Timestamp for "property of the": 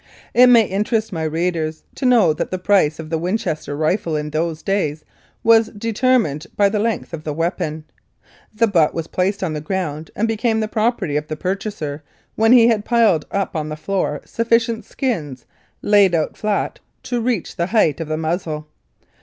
10.67-11.35